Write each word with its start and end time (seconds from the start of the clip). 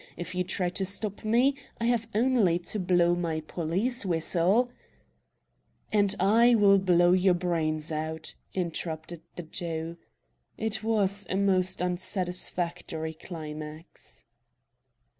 If 0.17 0.33
you 0.33 0.43
try 0.43 0.71
to 0.71 0.83
stop 0.83 1.23
me 1.23 1.55
I 1.79 1.85
have 1.85 2.07
only 2.15 2.57
to 2.73 2.79
blow 2.79 3.13
my 3.13 3.39
police 3.41 4.03
whistle" 4.03 4.71
"And 5.93 6.15
I 6.19 6.55
will 6.55 6.79
blow 6.79 7.11
your 7.11 7.35
brains 7.35 7.91
out!" 7.91 8.33
interrupted 8.55 9.21
the 9.35 9.43
Jew. 9.43 9.97
It 10.57 10.81
was 10.83 11.27
a 11.29 11.35
most 11.37 11.83
unsatisfactory 11.83 13.13
climax. 13.13 14.25